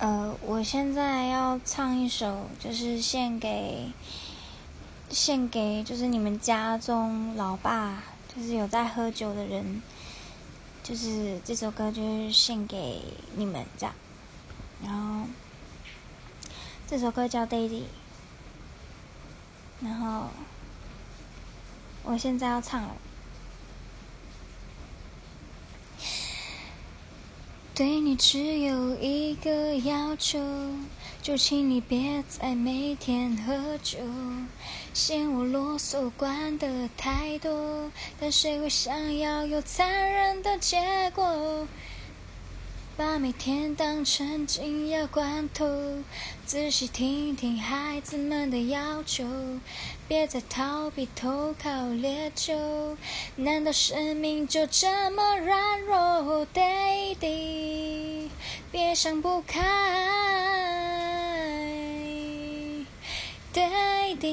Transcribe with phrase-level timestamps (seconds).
[0.00, 3.92] 呃，我现在要唱一首，就是献给
[5.10, 8.02] 献给就是你们家中老爸，
[8.34, 9.82] 就是有在喝酒的人，
[10.82, 13.02] 就是这首歌就是献给
[13.36, 13.94] 你们这样。
[14.82, 15.26] 然后
[16.86, 17.68] 这首歌叫《Daddy》，
[19.82, 20.28] 然后
[22.04, 22.96] 我现在要唱了。
[27.80, 30.38] 对你只有一个要求，
[31.22, 33.96] 就请你别再每天喝酒，
[34.92, 40.76] 嫌我啰嗦管的太多，但谁会想要有残忍的结
[41.14, 41.66] 果？
[43.00, 45.64] 把每天当成紧要关头，
[46.44, 49.24] 仔细听听孩子们的要求，
[50.06, 52.98] 别再逃避投靠烈酒。
[53.36, 58.28] 难道生命就这么软弱，Daddy？
[58.70, 59.62] 别想不开
[63.54, 64.28] ，Daddy。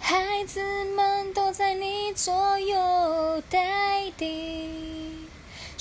[0.00, 0.62] 孩子
[0.96, 4.75] 们都在你左右，Daddy。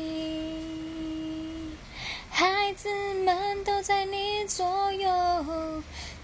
[2.30, 2.88] 孩子
[3.22, 5.82] 们都在你左右，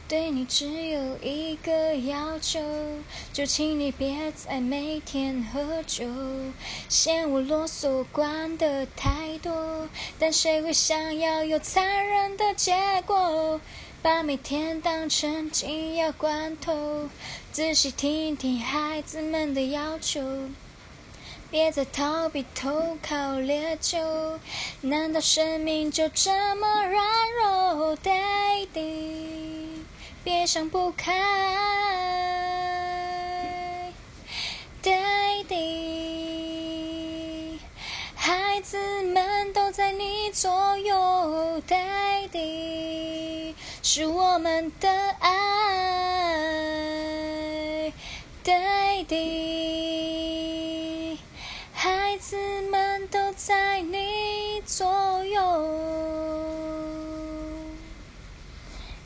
[0.09, 2.59] 对你只有一个要求，
[3.35, 6.07] 就请你别再每天喝酒，
[6.89, 9.87] 嫌我啰嗦管得太多，
[10.19, 13.61] 但谁会想要有残忍的结果？
[14.01, 17.09] 把每天当成紧要关头，
[17.53, 20.23] 仔细听听孩子们的要求，
[21.51, 23.99] 别再逃避投靠烈酒。
[24.81, 29.67] 难道生命就这么软弱，Daddy？
[30.25, 31.13] 别想不开
[34.83, 35.99] ，Daddy。
[38.15, 43.55] 孩子们都在你左右，Daddy。
[43.83, 46.12] 是我们的爱
[49.05, 50.53] 地
[51.73, 52.37] 孩子
[52.71, 55.41] 们都在你左右。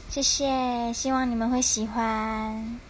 [0.08, 2.80] 谢谢，希望你们会喜欢。